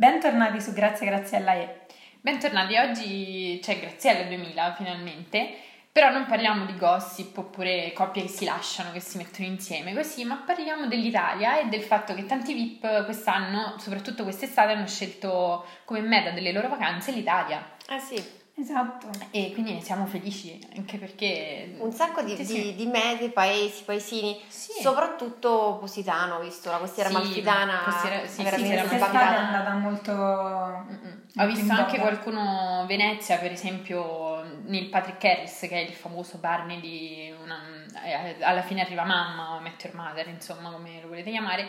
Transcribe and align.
Bentornati 0.00 0.62
su 0.62 0.72
Grazie 0.72 1.04
Graziella 1.04 1.52
E. 1.52 1.80
Bentornati, 2.22 2.74
oggi 2.78 3.60
c'è 3.62 3.78
Graziella 3.78 4.22
2000 4.22 4.72
finalmente, 4.74 5.54
però 5.92 6.08
non 6.10 6.24
parliamo 6.24 6.64
di 6.64 6.74
gossip 6.78 7.36
oppure 7.36 7.92
coppie 7.92 8.22
che 8.22 8.28
si 8.28 8.46
lasciano, 8.46 8.92
che 8.92 9.00
si 9.00 9.18
mettono 9.18 9.46
insieme 9.46 9.92
così, 9.92 10.24
ma 10.24 10.36
parliamo 10.36 10.86
dell'Italia 10.86 11.60
e 11.60 11.68
del 11.68 11.82
fatto 11.82 12.14
che 12.14 12.24
tanti 12.24 12.54
VIP 12.54 13.04
quest'anno, 13.04 13.74
soprattutto 13.76 14.22
quest'estate, 14.22 14.72
hanno 14.72 14.86
scelto 14.86 15.66
come 15.84 16.00
meta 16.00 16.30
delle 16.30 16.52
loro 16.52 16.68
vacanze 16.68 17.12
l'Italia. 17.12 17.62
Ah 17.88 17.98
sì, 17.98 18.39
Esatto. 18.60 19.08
E 19.30 19.52
quindi 19.52 19.72
ne 19.72 19.80
siamo 19.80 20.04
felici, 20.06 20.58
anche 20.76 20.98
perché... 20.98 21.76
un 21.78 21.92
sacco 21.92 22.20
di, 22.22 22.36
Sì, 22.36 22.44
di, 22.44 22.44
sì. 22.44 22.74
di 22.74 22.86
mete, 22.86 23.30
paesi, 23.30 23.82
paesini, 23.84 24.38
Sì. 24.48 24.72
soprattutto 24.82 25.78
Positano, 25.80 26.36
ho 26.36 26.40
visto 26.40 26.70
la 26.70 26.76
costiera 26.78 27.08
Sì, 27.08 27.14
amalfitana, 27.14 27.78
costiera- 27.84 28.26
sì, 28.26 28.42
veramente 28.42 28.80
costiera 28.80 29.06
Quest'estate 29.06 29.34
è 29.34 29.38
andata 29.38 29.74
molto... 29.76 30.12
Mm-mm. 30.12 31.18
Ho 31.38 31.46
visto 31.46 31.72
anche 31.72 31.98
voga. 31.98 32.10
qualcuno 32.10 32.84
Venezia, 32.86 33.38
per 33.38 33.52
esempio 33.52 34.42
Neil 34.66 34.88
Patrick 34.88 35.24
Harris, 35.24 35.60
che 35.60 35.68
è 35.70 35.78
il 35.78 35.94
famoso 35.94 36.38
Barney 36.38 36.80
di 36.80 37.32
una, 37.42 37.62
eh, 38.04 38.36
alla 38.42 38.62
fine 38.62 38.82
arriva 38.82 39.04
mamma 39.04 39.54
o 39.54 39.60
Met 39.60 39.82
Your 39.84 39.94
Mother, 39.96 40.28
insomma, 40.28 40.70
come 40.70 41.00
lo 41.00 41.08
volete 41.08 41.30
chiamare, 41.30 41.68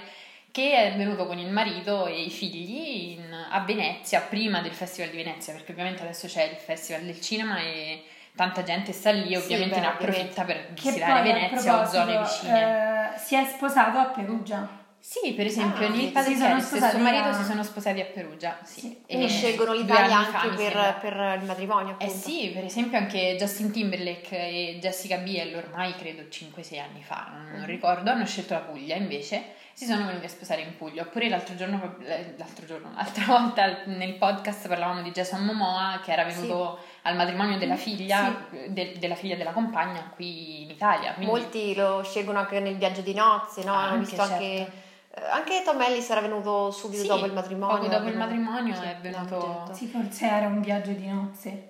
che 0.51 0.73
è 0.93 0.95
venuto 0.97 1.25
con 1.25 1.37
il 1.39 1.49
marito 1.49 2.05
e 2.07 2.21
i 2.23 2.29
figli 2.29 3.11
in- 3.17 3.45
a 3.49 3.59
Venezia 3.61 4.19
prima 4.21 4.61
del 4.61 4.73
Festival 4.73 5.09
di 5.09 5.17
Venezia, 5.17 5.53
perché 5.53 5.71
ovviamente 5.71 6.01
adesso 6.03 6.27
c'è 6.27 6.43
il 6.43 6.57
Festival 6.57 7.03
del 7.03 7.19
cinema 7.21 7.59
e 7.59 8.03
tanta 8.35 8.63
gente 8.63 8.91
sta 8.91 9.11
lì, 9.11 9.27
Sì, 9.29 9.35
ovviamente 9.35 9.75
beh, 9.75 9.81
ne 9.81 9.87
approfitta 9.87 10.43
per 10.43 10.67
visitare 10.71 11.21
Venezia 11.21 11.81
o 11.81 11.85
zone 11.85 12.17
vicine. 12.19 13.13
eh, 13.15 13.17
si 13.17 13.35
è 13.35 13.45
sposato 13.45 13.97
a 13.97 14.05
Perugia. 14.05 14.79
Sì, 15.03 15.33
per 15.33 15.47
esempio, 15.47 15.87
Ah, 15.87 15.91
sì, 15.91 16.11
si 16.33 16.35
sono 16.37 16.53
Harris 16.53 16.71
e 16.73 16.89
suo 16.89 16.99
marito 16.99 17.23
a- 17.29 17.33
si 17.33 17.43
sono 17.43 17.63
sposati 17.63 18.01
a 18.01 18.05
Perugia. 18.05 18.59
Sì. 18.63 18.79
Sì. 18.81 19.01
Quindi 19.07 19.25
E 19.25 19.29
scelgono 19.29 19.71
due 19.73 19.81
l'Italia 19.81 20.17
anche 20.17 20.49
per, 20.55 20.97
per 21.01 21.37
il 21.41 21.45
matrimonio, 21.47 21.95
Eh 21.97 22.05
appunto. 22.05 22.13
sì, 22.29 22.51
per 22.53 22.63
esempio 22.65 22.99
anche 22.99 23.35
Justin 23.37 23.71
Timberlake 23.71 24.37
e 24.37 24.77
Jessica 24.79 25.17
Biel 25.17 25.55
ormai 25.55 25.95
credo 25.95 26.21
5-6 26.29 26.79
anni 26.79 27.01
fa, 27.01 27.29
non, 27.33 27.51
non 27.57 27.65
ricordo, 27.65 28.11
hanno 28.11 28.25
scelto 28.27 28.53
la 28.53 28.59
Puglia 28.59 28.95
invece, 28.95 29.55
si 29.73 29.85
sono 29.85 30.05
venuti 30.05 30.25
a 30.25 30.29
sposare 30.29 30.61
in 30.61 30.77
Puglia. 30.77 31.01
Oppure 31.01 31.29
l'altro 31.29 31.55
giorno, 31.55 31.95
eh, 32.05 32.35
l'altro 32.37 32.65
giorno, 32.67 32.91
l'altra 32.95 33.25
volta 33.39 33.83
nel 33.85 34.13
podcast 34.13 34.67
parlavamo 34.67 35.01
di 35.01 35.09
Jason 35.09 35.43
Momoa 35.43 35.99
che 36.03 36.11
era 36.11 36.23
venuto 36.25 36.77
al 37.01 37.15
matrimonio 37.15 37.57
della 37.57 37.75
figlia, 37.75 38.45
de- 38.67 38.93
della 38.99 39.15
figlia 39.15 39.35
della 39.35 39.51
compagna 39.51 40.11
qui 40.13 40.61
in 40.61 40.69
Italia. 40.69 41.13
Quindi, 41.13 41.31
Molti 41.33 41.73
lo 41.73 42.03
scelgono 42.03 42.37
anche 42.37 42.59
nel 42.59 42.75
viaggio 42.77 43.01
di 43.01 43.15
nozze, 43.15 43.63
no? 43.63 43.73
Hanno 43.73 43.93
Anche, 43.93 44.05
visto 44.05 44.21
anche... 44.21 44.35
certo. 44.57 44.71
eh, 44.75 44.89
Anche 45.31 45.61
Tom 45.63 45.79
Ellis 45.81 46.09
era 46.09 46.21
venuto 46.21 46.71
subito 46.71 47.01
Sì, 47.01 47.07
dopo 47.07 47.25
il 47.25 47.33
matrimonio. 47.33 47.75
poco 47.77 47.87
dopo 47.89 48.07
il 48.07 48.17
matrimonio 48.17 48.73
sì, 48.75 48.83
è 48.83 48.97
venuto- 49.01 49.37
l'hanno 49.37 49.59
detto. 49.65 49.73
Sì, 49.77 49.87
forse 49.87 50.25
era 50.25 50.47
un 50.47 50.61
viaggio 50.61 50.91
di 50.91 51.07
nozze. 51.07 51.67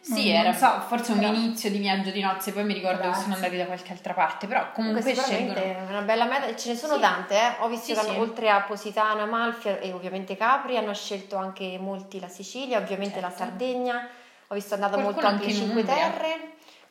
Sì, 0.00 0.28
Non- 0.32 0.36
era 0.40 0.50
non 0.50 0.58
so, 0.58 0.80
forse 0.86 1.12
un 1.12 1.18
però- 1.18 1.32
inizio 1.34 1.68
di 1.70 1.78
viaggio 1.78 2.10
di 2.10 2.22
nozze, 2.22 2.52
poi 2.52 2.64
mi 2.64 2.72
ricordo 2.72 3.00
che 3.00 3.04
Grazie. 3.08 3.22
sono 3.24 3.34
andati 3.34 3.56
da 3.58 3.66
qualche 3.66 3.92
altra 3.92 4.14
parte, 4.14 4.46
però 4.46 4.72
Comunque 4.72 5.02
sicuramente 5.02 5.52
scelgono... 5.60 5.86
è 5.86 5.90
una 5.90 6.00
bella 6.00 6.24
meta, 6.24 6.56
ce 6.56 6.70
ne 6.70 6.76
sono 6.76 6.94
Sì. 6.94 7.00
tante, 7.00 7.34
eh. 7.34 7.54
ho 7.58 7.68
visto 7.68 7.84
Sì, 7.86 7.92
che 7.92 7.98
hanno- 8.00 8.12
sì. 8.12 8.18
oltre 8.18 8.48
a 8.50 8.60
Positano, 8.62 9.22
Amalfi 9.22 9.68
e 9.68 9.92
ovviamente 9.92 10.36
Capri 10.36 10.78
hanno 10.78 10.94
scelto 10.94 11.36
anche 11.36 11.76
molti 11.78 12.20
la 12.20 12.28
Sicilia, 12.28 12.78
ovviamente 12.78 13.20
la 13.20 13.28
Certo. 13.28 13.42
Sardegna, 13.44 14.08
ho 14.46 14.54
visto 14.54 14.70
è 14.70 14.74
andata 14.76 14.94
Qualcuno 14.94 15.12
molto 15.20 15.26
anche 15.28 15.44
anche 15.44 15.54
in 15.58 15.62
Cinque 15.62 15.80
Umbria. 15.82 15.96
Terre, 16.10 16.47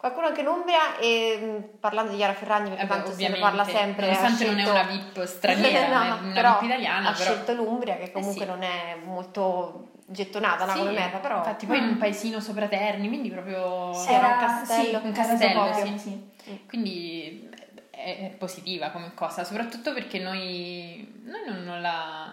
qualcuno 0.08 0.28
anche 0.28 0.42
in 0.42 0.48
Umbria 0.48 0.98
e 0.98 1.38
mh, 1.38 1.78
parlando 1.80 2.12
di 2.12 2.18
Chiara 2.18 2.34
Ferragni 2.34 2.70
perché 2.70 2.84
Eh 2.84 2.88
tanto 2.88 3.12
se 3.12 3.18
ne 3.18 3.28
ovviamente, 3.28 3.42
parla 3.42 3.64
sempre, 3.66 4.06
nonostante 4.06 4.46
non 4.46 4.58
è 4.58 4.64
scelto- 4.64 4.72
una 4.72 4.84
VIP 4.84 5.24
straniera, 5.26 5.88
No, 6.08 6.18
una 6.24 6.34
però 6.34 6.52
VIP 6.60 6.70
italiana, 6.70 7.10
ha 7.10 7.12
però... 7.14 7.24
scelto 7.24 7.54
l'Umbria 7.54 7.96
che 7.98 8.12
comunque 8.12 8.46
sì. 8.46 8.50
non 8.50 8.64
è 8.64 8.98
molto 9.04 9.90
gettonata 10.10 10.66
no, 10.66 10.72
Sì, 10.72 10.78
come 10.80 10.92
meta, 10.92 11.18
però 11.18 11.38
infatti 11.38 11.66
poi 11.66 11.78
in 11.80 11.84
un 11.84 11.98
paesino 12.00 12.40
sopra 12.40 12.68
Terni, 12.68 13.08
quindi 13.08 13.30
proprio... 13.30 13.94
Sì, 13.94 14.12
era 14.12 14.28
un 14.28 14.38
castello, 14.40 15.00
sì, 15.00 15.06
un 15.06 15.12
castello, 15.12 15.64
proprio, 15.64 15.98
sì. 15.98 16.30
Quindi 16.68 17.50
è, 17.92 18.32
è 18.32 18.36
positiva 18.38 18.90
come 18.90 19.12
cosa, 19.14 19.44
soprattutto 19.44 19.94
perché 19.94 20.20
noi, 20.20 21.22
noi 21.26 21.42
non, 21.46 21.64
non 21.64 21.82
la, 21.82 22.32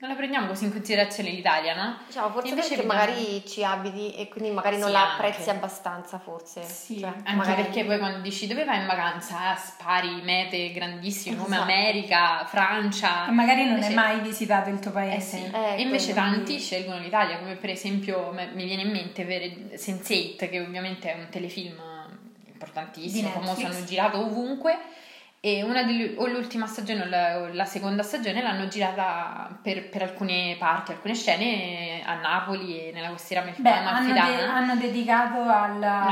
non 0.00 0.10
la 0.10 0.14
prendiamo 0.16 0.46
così 0.46 0.64
in 0.66 0.70
considerazione 0.70 1.30
l'Italia, 1.30 1.74
no? 1.74 1.98
diciamo 2.06 2.30
forse 2.30 2.50
Invece 2.50 2.68
perché 2.76 2.86
vediamo- 2.86 3.06
magari 3.06 3.42
ci 3.48 3.64
abiti 3.64 4.14
e 4.14 4.28
quindi 4.28 4.50
magari 4.52 4.76
non 4.78 4.86
Sì, 4.86 4.92
la 4.92 5.10
anche. 5.10 5.26
apprezzi 5.26 5.50
abbastanza 5.50 6.18
forse. 6.20 6.62
Sì, 6.62 7.00
Cioè, 7.00 7.08
Anche 7.08 7.32
magari- 7.34 7.62
perché 7.62 7.84
poi 7.84 7.98
quando 7.98 8.20
dici 8.20 8.46
dove 8.46 8.64
vai 8.64 8.78
in 8.78 8.86
vacanza, 8.86 9.50
ah, 9.50 9.56
spari 9.56 10.22
mete 10.22 10.70
grandissime 10.70 11.34
come 11.36 11.48
Esatto. 11.56 11.62
America, 11.72 12.44
Francia. 12.46 13.26
E 13.26 13.30
magari 13.32 13.62
non 13.64 13.70
Invece- 13.74 13.88
hai 13.88 13.94
mai 13.94 14.20
visitato 14.20 14.70
il 14.70 14.78
tuo 14.78 14.90
Eh 14.90 14.94
paese. 14.94 15.36
sì, 15.38 15.50
Eh, 15.52 15.74
e 15.78 15.82
invece 15.82 16.12
quello, 16.12 16.28
tanti 16.28 16.42
quindi- 16.44 16.62
scelgono 16.62 16.98
l'Italia, 17.00 17.38
come 17.38 17.56
per 17.56 17.70
esempio 17.70 18.30
mi 18.32 18.64
viene 18.66 18.82
in 18.82 18.90
mente 18.92 19.24
per 19.24 19.76
Sense8, 19.76 20.48
che 20.48 20.60
ovviamente 20.60 21.12
è 21.12 21.18
un 21.18 21.26
telefilm 21.28 21.74
importantissimo, 22.46 23.30
famoso, 23.30 23.66
hanno 23.66 23.84
girato 23.84 24.18
ovunque. 24.20 24.78
E 25.40 25.62
una 25.62 25.84
delle- 25.84 26.14
o 26.16 26.26
l'ultima 26.26 26.66
stagione 26.66 27.02
o 27.02 27.04
la, 27.06 27.38
o 27.38 27.48
la 27.52 27.64
seconda 27.64 28.02
stagione 28.02 28.42
l'hanno 28.42 28.66
girata 28.66 29.48
per, 29.62 29.88
per 29.88 30.02
alcune 30.02 30.56
parti, 30.58 30.90
alcune 30.90 31.14
scene 31.14 32.02
a 32.04 32.14
Napoli 32.14 32.88
e 32.88 32.92
nella 32.92 33.10
costiera 33.10 33.44
Beh, 33.56 33.70
hanno, 33.70 34.12
de- 34.12 34.18
hanno 34.44 34.74
dedicato 34.74 35.40
alla, 35.42 36.06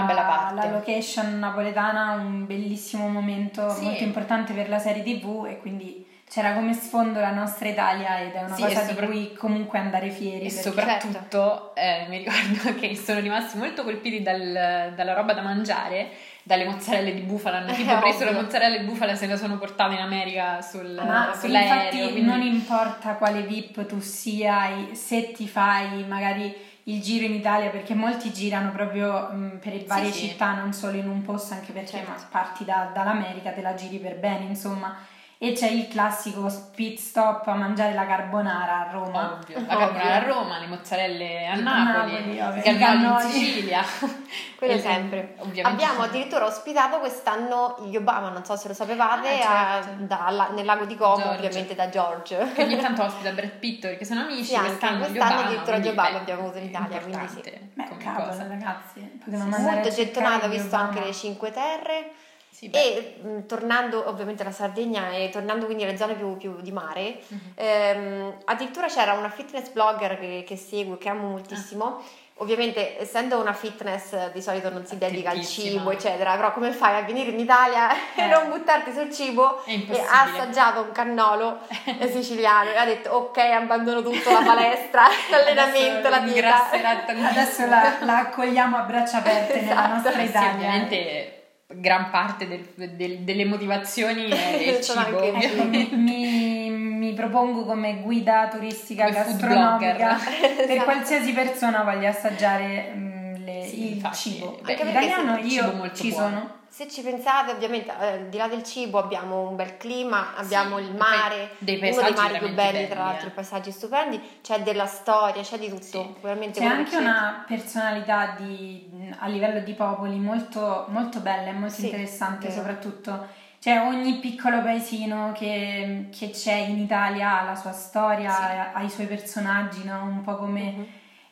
alla 0.49 0.71
location 0.71 1.41
napoletana 1.41 2.13
un 2.13 2.47
bellissimo 2.47 3.09
momento 3.09 3.69
Sì. 3.71 3.85
molto 3.85 4.05
importante 4.05 4.53
per 4.53 4.69
la 4.69 4.79
serie 4.79 5.03
TV 5.03 5.47
e 5.49 5.59
quindi 5.59 6.07
c'era 6.29 6.55
come 6.55 6.73
sfondo 6.75 7.21
la 7.21 7.31
nostra 7.31 7.69
Italia 7.69 8.19
ed 8.21 8.33
è 8.35 8.43
una 8.43 8.55
Sì, 8.55 8.63
cosa 8.63 8.85
sopra- 8.85 9.07
di 9.07 9.13
cui 9.13 9.35
comunque 9.35 9.79
andare 9.79 10.11
fieri. 10.11 10.47
E 10.47 10.53
perché- 10.53 10.61
soprattutto 10.63 11.75
eh, 11.77 12.07
mi 12.09 12.19
ricordo 12.19 12.75
che 12.81 12.97
sono 12.97 13.21
rimasti 13.21 13.57
molto 13.59 13.85
colpiti 13.85 14.23
dal- 14.23 14.93
dalla 14.95 15.15
roba 15.15 15.33
da 15.35 15.43
mangiare, 15.43 16.09
dalle 16.43 16.65
mozzarelle 16.65 17.15
di 17.15 17.21
bufala. 17.21 17.59
Hanno 17.59 17.71
Eh, 17.71 17.75
tipo 17.77 17.97
preso 17.99 18.17
ovvio. 18.25 18.31
le 18.33 18.43
mozzarelle 18.43 18.79
di 18.81 18.85
bufala 18.87 19.13
e 19.13 19.17
se 19.17 19.27
le 19.27 19.37
sono 19.37 19.57
portate 19.57 19.95
in 19.95 20.01
America 20.01 20.61
sul, 20.63 20.95
Ma 20.95 21.33
sull'aereo. 21.39 21.75
infatti 21.75 21.99
quindi- 22.13 22.23
non 22.23 22.43
importa 22.43 23.13
quale 23.15 23.43
VIP 23.43 23.87
tu 23.87 24.01
sia, 24.01 24.69
se 24.93 25.31
ti 25.33 25.47
fai 25.47 26.05
magari 26.09 26.55
il 26.89 27.01
giro 27.03 27.25
in 27.25 27.35
Italia, 27.35 27.71
perché 27.71 27.95
molti 27.95 28.33
girano 28.33 28.71
proprio 28.73 29.29
mh, 29.29 29.59
per 29.61 29.85
varie 29.87 30.11
sì. 30.13 30.29
città, 30.29 30.55
non 30.55 30.73
solo 30.73 30.97
in 30.97 31.09
un 31.09 31.23
posto, 31.23 31.55
anche 31.55 31.73
perché 31.73 31.89
Certo. 31.99 32.27
parti 32.31 32.65
da- 32.65 32.91
dall'America, 32.93 33.51
te 33.51 33.61
la 33.63 33.75
giri 33.75 33.99
per 33.99 34.17
bene, 34.19 34.45
insomma. 34.45 34.97
E 35.39 35.53
c'è 35.53 35.69
il 35.69 35.87
classico 35.89 36.51
pit 36.75 36.99
stop 36.99 37.47
a 37.49 37.55
mangiare 37.55 37.93
la 37.93 38.07
carbonara 38.07 38.89
a 38.89 38.91
Roma. 38.91 39.33
Ovvio. 39.35 39.61
La 39.67 39.77
carbonara 39.77 40.15
a 40.15 40.27
Roma, 40.27 40.59
le 40.59 40.67
mozzarelle 40.67 41.47
a 41.47 41.53
A 41.53 41.57
Napoli, 41.57 42.37
Napoli, 42.39 42.59
i 42.71 42.79
cannoli 42.79 43.25
in. 43.27 43.31
Sicilia. 43.31 43.83
Quello 44.57 44.79
sempre. 44.79 45.35
Ovviamente 45.41 45.61
Abbiamo 45.85 46.03
sì. 46.05 46.09
addirittura 46.09 46.47
ospitato 46.47 46.99
quest'anno 47.01 47.77
gli 47.87 47.97
Obama, 47.97 48.31
non 48.31 48.47
so 48.47 48.57
se 48.57 48.69
lo 48.69 48.73
sapevate, 48.75 49.29
Ah, 49.43 49.77
a- 49.77 49.83
certo. 49.83 50.05
da- 50.05 50.31
la- 50.31 50.49
nel 50.55 50.65
lago 50.65 50.87
di 50.87 50.97
Como, 50.97 51.17
George. 51.17 51.37
ovviamente 51.45 51.75
da 51.75 51.89
George. 51.91 52.53
Che 52.55 52.63
ogni 52.63 52.77
tanto 52.79 53.03
ospita 53.05 53.31
Brad 53.33 53.51
Pitt 53.59 53.83
perché 53.83 54.07
sono 54.07 54.21
amici, 54.21 54.45
Sì, 54.55 54.59
quest'anno, 54.59 54.97
gli 55.07 55.11
quest'anno 55.11 55.33
Obama, 55.35 55.47
addirittura 55.49 55.77
gli 55.79 55.89
Obama 55.89 56.09
beh, 56.13 56.17
abbiamo 56.17 56.41
avuto 56.45 56.59
in 56.59 56.65
Italia, 56.65 56.99
quindi 57.01 57.29
sì. 57.29 57.41
Beh, 57.75 57.89
come 57.89 58.03
cavolo, 58.03 58.27
cosa. 58.29 58.47
ragazzi, 58.49 59.01
potevamo 59.23 59.55
andare 59.55 59.75
Molto 59.75 59.89
a 59.89 59.91
gli 59.91 60.01
visto 60.49 60.77
anche 60.77 61.01
le 61.01 61.13
Cinque 61.13 61.51
Terre. 61.53 62.11
Sì. 62.51 62.71
E 62.71 63.17
mh, 63.23 63.47
tornando 63.47 64.09
ovviamente 64.09 64.43
alla 64.43 64.51
Sardegna 64.53 65.11
e 65.11 65.29
tornando 65.31 65.67
quindi 65.67 65.83
alle 65.85 65.97
zone 65.99 66.15
più, 66.15 66.37
più 66.39 66.57
di 66.63 66.73
mare, 66.73 67.19
Mhm. 67.29 67.41
ehm, 67.55 68.35
addirittura 68.47 68.87
c'era 68.87 69.13
una 69.13 69.29
fitness 69.29 69.69
blogger 69.71 70.19
che, 70.19 70.45
che 70.47 70.57
seguo, 70.57 70.97
che 70.97 71.09
amo 71.11 71.29
moltissimo. 71.29 72.03
Ovviamente, 72.41 73.01
essendo 73.01 73.41
una 73.41 73.55
fitness, 73.55 74.31
di 74.33 74.43
solito 74.43 74.69
non 74.71 74.85
si 74.85 74.99
dedica 74.99 75.31
al 75.31 75.41
cibo, 75.43 75.91
eccetera, 75.91 76.37
però 76.37 76.53
come 76.53 76.71
fai 76.71 76.95
a 77.01 77.03
venire 77.03 77.31
in 77.31 77.39
Italia 77.39 77.91
e 78.15 78.23
Eh. 78.25 78.27
non 78.27 78.51
buttarti 78.51 78.93
sul 78.93 79.11
cibo? 79.11 79.65
E 79.65 79.87
ha 80.07 80.23
assaggiato 80.25 80.83
un 80.83 80.93
cannolo 80.93 81.61
siciliano 82.11 82.71
e 82.71 82.77
ha 82.77 82.85
detto: 82.85 83.11
Ok, 83.11 83.39
abbandono 83.39 84.03
tutto, 84.03 84.31
la 84.31 84.43
palestra, 84.43 85.05
l'allenamento, 85.31 86.09
la 86.11 86.19
dieta. 86.19 86.71
Adesso 86.71 87.67
la, 87.67 87.97
la 88.01 88.19
accogliamo 88.19 88.77
a 88.77 88.81
braccia 88.83 89.19
aperte 89.19 89.61
nella 89.63 89.73
Esatto. 89.73 89.93
nostra 89.95 90.13
Sì, 90.13 90.21
Italia. 90.29 90.51
ovviamente 90.53 91.36
gran 91.69 92.11
parte 92.11 92.47
del- 92.47 92.95
del- 92.97 93.19
delle 93.19 93.45
motivazioni 93.45 94.29
è 94.29 94.69
il 94.77 94.81
cibo, 94.81 95.01
anche- 95.01 95.89
mi, 95.97 96.71
mi 96.71 97.13
propongo 97.13 97.65
come 97.65 98.01
guida 98.03 98.49
turistica 98.51 99.05
Come 99.07 99.17
gastronomica 99.17 99.95
per 99.95 100.71
Esatto. 100.71 100.85
qualsiasi 100.85 101.33
persona 101.33 101.83
voglia 101.83 102.11
assaggiare 102.11 102.93
mm, 102.95 103.06
le- 103.47 103.67
Sì, 103.67 103.87
il 103.87 103.93
infatti. 103.95 104.17
cibo. 104.17 104.59
Beh, 104.63 104.75
Anche 104.75 104.89
Italiano 104.91 105.39
il 105.39 105.49
cibo 105.51 105.67
io 105.71 105.73
molto 105.77 105.95
ci 106.03 106.09
buono. 106.11 106.29
sono. 106.29 106.55
Se 106.69 106.91
ci 106.91 107.01
pensate, 107.01 107.53
ovviamente, 107.53 107.91
eh, 107.99 108.07
al 108.07 108.29
di 108.29 108.37
là 108.37 108.49
del 108.49 108.63
cibo 108.63 108.99
abbiamo 108.99 109.49
un 109.49 109.57
bel 109.57 109.79
clima, 109.79 110.37
abbiamo 110.37 110.77
Sì, 110.77 110.83
il 110.85 110.95
mare, 110.95 111.51
dei 111.59 111.77
uno 111.77 111.85
dei 111.85 111.95
mari 111.95 112.13
più 112.13 112.17
veramente 112.17 112.55
belli, 112.55 112.87
tra 112.87 112.95
belli, 112.97 112.97
l'altro, 113.09 113.27
eh. 113.27 113.31
i 113.31 113.35
paesaggi 113.35 113.71
stupendi, 113.71 114.21
c'è 114.43 114.61
della 114.63 114.85
storia, 114.87 115.41
c'è 115.43 115.59
di 115.59 115.69
tutto, 115.71 115.83
Sì. 115.83 116.15
veramente 116.21 116.61
C'è 116.61 116.67
anche 116.67 116.91
che 116.91 116.97
una 116.99 117.45
personalità 117.47 118.35
di- 118.39 119.15
a 119.19 119.27
livello 119.29 119.61
di 119.61 119.73
popoli 119.73 120.19
molto, 120.19 120.85
molto 120.89 121.21
bella 121.21 121.49
e 121.49 121.53
molto 121.53 121.77
Sì, 121.77 121.85
interessante, 121.87 122.51
soprattutto 122.51 123.27
cioè 123.59 123.81
ogni 123.81 124.19
piccolo 124.19 124.61
paesino 124.61 125.33
che, 125.33 126.09
che 126.17 126.31
c'è 126.31 126.55
in 126.55 126.79
Italia 126.79 127.41
ha 127.41 127.45
la 127.45 127.55
sua 127.57 127.73
storia, 127.73 128.31
Sì. 128.31 128.43
ha, 128.75 128.83
i 128.83 128.91
suoi 128.91 129.07
personaggi, 129.07 129.83
no? 129.85 130.03
Un 130.03 130.21
po' 130.23 130.37
come... 130.37 130.61
Mhm. 130.61 130.87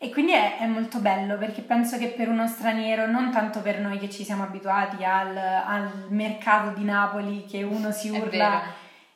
E 0.05 0.11
quindi 0.11 0.33
è, 0.33 0.59
è 0.59 0.67
molto 0.67 0.99
bello 0.99 1.39
perché 1.39 1.63
penso 1.63 1.97
che 1.97 2.09
per 2.09 2.29
uno 2.29 2.47
straniero, 2.47 3.07
non 3.07 3.31
tanto 3.31 3.63
per 3.63 3.81
noi 3.81 3.99
che 3.99 4.11
ci 4.11 4.23
siamo 4.23 4.43
abituati 4.43 5.03
al, 5.03 5.35
al 5.35 5.91
mercato 6.11 6.79
di 6.79 6.85
Napoli 6.85 7.47
che 7.47 7.63
uno 7.63 7.91
si 7.91 8.11
urla, 8.11 8.61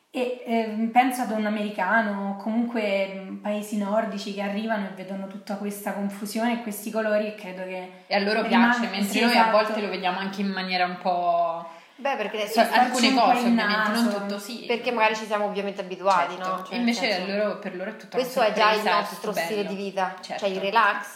e 0.09 0.43
ehm, 0.43 0.87
penso 0.89 1.21
ad 1.21 1.29
un 1.29 1.45
americano 1.45 2.31
o 2.31 2.35
comunque 2.37 3.05
mh, 3.13 3.35
paesi 3.35 3.77
nordici 3.77 4.33
che 4.33 4.41
arrivano 4.41 4.87
e 4.87 4.95
vedono 4.95 5.27
tutta 5.27 5.57
questa 5.57 5.93
confusione 5.93 6.53
e 6.53 6.61
questi 6.63 6.89
colori 6.89 7.27
e 7.27 7.35
credo 7.35 7.61
che 7.65 7.91
E 8.07 8.15
a 8.15 8.19
loro 8.19 8.41
Rimane- 8.41 8.73
piace, 8.73 8.89
mentre 8.89 9.03
sì, 9.03 9.19
noi 9.19 9.29
a 9.29 9.33
esatto. 9.33 9.51
volte 9.51 9.81
lo 9.81 9.89
vediamo 9.89 10.17
anche 10.17 10.41
in 10.41 10.47
maniera 10.49 10.85
un 10.85 10.97
po'... 10.97 11.69
Beh, 11.99 12.15
perché, 12.15 12.47
so- 12.47 12.61
farci 12.63 12.79
alcune 12.79 13.13
cose 13.13 13.45
ovviamente, 13.47 13.91
non 13.91 14.09
tutto 14.13 14.39
sì. 14.39 14.63
perché 14.65 14.91
magari 14.91 15.15
ci 15.17 15.25
siamo 15.25 15.45
ovviamente 15.45 15.81
abituati, 15.81 16.35
Certo. 16.35 16.47
no? 16.49 16.63
Cioè, 16.63 16.75
E 16.75 16.77
invece 16.77 17.11
senso- 17.11 17.35
loro- 17.35 17.59
per 17.59 17.75
loro 17.75 17.89
è 17.89 17.95
tutta 17.97 18.15
Questo 18.17 18.41
è 18.41 18.53
già 18.53 18.71
il 18.73 18.83
nostro 18.83 19.17
tutto 19.19 19.31
stile 19.33 19.63
bello. 19.63 19.69
di 19.69 19.75
vita, 19.75 20.15
Certo. 20.21 20.45
cioè 20.45 20.53
il 20.55 20.61
relax, 20.61 21.15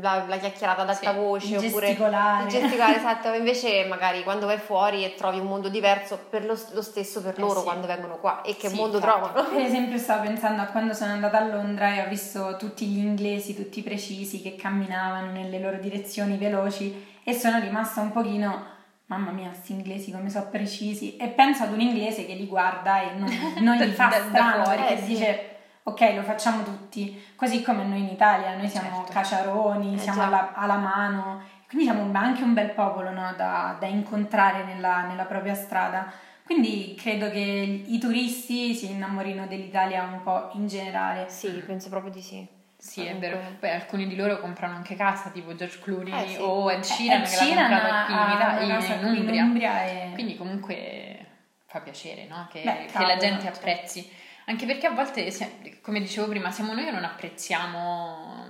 la, 0.00 0.24
la 0.26 0.36
chiacchierata 0.38 0.82
ad 0.82 0.88
alta 0.88 1.10
Sì, 1.12 1.16
voce, 1.16 1.46
il 1.46 1.56
oppure 1.66 1.86
gesticolare. 1.86 2.42
il 2.44 2.48
gesticolare, 2.50 2.96
esatto. 2.96 3.32
Invece 3.32 3.84
magari 3.86 4.22
quando 4.24 4.46
vai 4.46 4.58
fuori 4.58 5.04
e 5.04 5.14
trovi 5.14 5.38
un 5.38 5.46
mondo 5.46 5.68
diverso, 5.68 6.18
per 6.28 6.44
lo, 6.44 6.58
lo 6.72 6.82
stesso 6.82 7.22
per 7.22 7.34
Eh 7.36 7.40
loro 7.40 7.58
sì. 7.60 7.64
quando 7.64 7.86
vengono 7.86 8.16
qua 8.18 8.42
e 8.42 8.56
che 8.56 8.68
Sì, 8.70 8.74
mondo 8.74 8.96
infatti. 8.98 9.20
trovano. 9.30 9.48
Per 9.50 9.60
esempio 9.62 9.98
stavo 9.98 10.22
pensando 10.26 10.62
a 10.62 10.66
quando 10.66 10.94
sono 10.94 11.12
andata 11.12 11.38
a 11.38 11.44
Londra 11.44 11.94
e 11.94 12.00
ho 12.04 12.08
visto 12.08 12.56
tutti 12.58 12.86
gli 12.86 12.98
inglesi, 12.98 13.54
tutti 13.54 13.82
precisi, 13.82 14.42
che 14.42 14.56
camminavano 14.56 15.30
nelle 15.30 15.60
loro 15.60 15.76
direzioni 15.76 16.36
veloci 16.36 17.06
e 17.22 17.34
sono 17.34 17.60
rimasta 17.60 18.00
un 18.00 18.10
pochino, 18.10 18.76
mamma 19.08 19.30
mia, 19.30 19.48
questi 19.48 19.72
inglesi 19.72 20.10
come 20.10 20.30
sono 20.30 20.48
precisi 20.48 21.16
e 21.16 21.28
penso 21.28 21.64
ad 21.64 21.72
un 21.72 21.80
inglese 21.80 22.24
che 22.26 22.34
li 22.34 22.46
guarda 22.46 23.00
e 23.02 23.14
non, 23.18 23.28
non 23.60 23.76
gli 23.76 23.90
fa 23.92 24.08
Da- 24.08 24.18
da 24.18 24.24
strano 24.28 24.64
fuori. 24.64 24.78
perché 24.78 24.94
Eh, 24.94 24.98
sì. 25.02 25.06
dice 25.06 25.48
ok 25.84 26.14
lo 26.14 26.22
facciamo 26.22 26.62
tutti, 26.62 27.22
così 27.34 27.62
come 27.62 27.84
noi 27.84 28.00
in 28.00 28.08
Italia, 28.08 28.54
noi 28.56 28.68
siamo 28.68 28.96
Certo. 28.98 29.12
caciaroni, 29.12 29.94
Eh, 29.94 29.98
siamo 29.98 30.22
alla, 30.22 30.52
alla 30.54 30.76
mano, 30.76 31.40
quindi 31.66 31.86
siamo 31.86 32.10
anche 32.18 32.42
un 32.42 32.52
bel 32.54 32.70
popolo 32.70 33.10
no, 33.10 33.32
da, 33.36 33.76
da 33.80 33.86
incontrare 33.86 34.64
nella, 34.64 35.02
nella 35.06 35.24
propria 35.24 35.54
strada. 35.54 36.10
Quindi 36.44 36.94
credo 36.98 37.30
che 37.30 37.84
i 37.86 37.98
turisti 37.98 38.74
si 38.74 38.90
innamorino 38.90 39.46
dell'Italia 39.46 40.02
un 40.04 40.22
po' 40.22 40.50
in 40.54 40.66
generale. 40.66 41.28
Sì, 41.28 41.48
penso 41.66 41.88
proprio 41.90 42.10
di 42.10 42.22
sì. 42.22 42.46
Sì, 42.80 43.04
è 43.04 43.16
vero. 43.16 43.40
Poi 43.58 43.70
alcuni 43.70 44.06
di 44.06 44.14
loro 44.14 44.38
comprano 44.38 44.74
anche 44.76 44.94
casa, 44.94 45.30
tipo 45.30 45.52
George 45.54 45.80
Clooney 45.80 46.12
Eh, 46.24 46.28
sì. 46.28 46.36
o 46.40 46.70
Ed 46.70 46.82
Sheeran, 46.82 47.22
Ed 47.22 47.28
che 47.28 47.34
l'ha 47.36 47.42
Sheeran 47.42 47.70
comprato 47.70 48.12
in, 48.12 48.18
ha 48.18 48.34
Ita- 48.34 48.64
una 48.64 48.74
casa 48.78 48.94
in 48.94 49.04
Umbria. 49.04 49.42
Umbria 49.42 49.84
e- 49.84 50.10
Quindi 50.14 50.36
comunque 50.36 51.26
fa 51.66 51.80
piacere, 51.80 52.26
no? 52.26 52.46
Che, 52.50 52.62
Beh, 52.62 52.76
che 52.86 52.92
cavolo, 52.92 53.10
la 53.12 53.16
gente 53.18 53.42
certo. 53.42 53.58
apprezzi. 53.58 54.10
Anche 54.46 54.64
perché 54.64 54.86
a 54.86 54.90
volte, 54.92 55.34
come 55.82 56.00
dicevo 56.00 56.28
prima, 56.28 56.50
siamo 56.52 56.72
noi 56.72 56.84
che 56.84 56.90
non 56.92 57.04
apprezziamo 57.04 58.46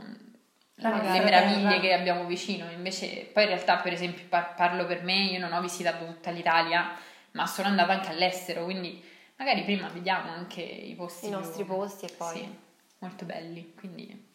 La 0.76 0.90
le 1.02 1.20
meraviglie 1.24 1.62
terra. 1.68 1.80
che 1.80 1.92
abbiamo 1.94 2.24
vicino. 2.24 2.70
Invece, 2.70 3.28
poi 3.32 3.44
in 3.44 3.48
realtà, 3.48 3.76
per 3.78 3.92
esempio, 3.94 4.24
par- 4.28 4.54
parlo 4.54 4.86
per 4.86 5.02
me, 5.02 5.14
io 5.24 5.40
non 5.40 5.52
ho 5.52 5.60
visitato 5.60 6.04
tutta 6.06 6.30
l'Italia, 6.30 6.92
ma 7.32 7.46
sono 7.46 7.66
andata 7.68 7.92
anche 7.94 8.10
all'estero, 8.10 8.64
quindi 8.64 9.02
magari 9.36 9.62
prima 9.64 9.88
vediamo 9.88 10.30
anche 10.30 10.60
i 10.60 10.94
posti 10.94 11.26
I 11.26 11.28
più- 11.30 11.38
nostri 11.38 11.64
posti 11.64 12.04
e 12.04 12.14
poi- 12.16 12.36
Sì, 12.36 12.58
molto 12.98 13.24
belli, 13.24 13.74
quindi... 13.78 14.26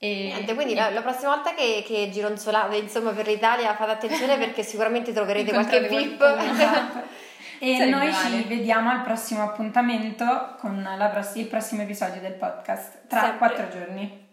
E, 0.00 0.30
Niente, 0.32 0.54
quindi 0.54 0.74
la, 0.74 0.90
la 0.90 1.02
prossima 1.02 1.34
volta 1.34 1.54
che, 1.54 1.82
che 1.84 2.08
gironzolate 2.12 2.76
insomma 2.76 3.10
per 3.10 3.26
l'Italia 3.26 3.74
fate 3.74 3.90
attenzione 3.90 4.38
perché 4.38 4.62
sicuramente 4.62 5.12
troverete 5.12 5.50
qualche 5.50 5.88
VIP. 5.88 6.20
Esatto. 6.38 7.26
E 7.60 7.74
Sarebbe 7.76 7.90
noi 7.90 8.10
male. 8.10 8.36
ci 8.36 8.42
vediamo 8.44 8.90
al 8.90 9.02
prossimo 9.02 9.42
appuntamento 9.42 10.54
con 10.60 10.80
la 10.96 11.08
pross- 11.08 11.34
il 11.34 11.46
prossimo 11.46 11.82
episodio 11.82 12.20
del 12.20 12.34
podcast 12.34 13.08
tra 13.08 13.20
Sempre. 13.22 13.38
quattro 13.38 13.68
giorni. 13.68 14.27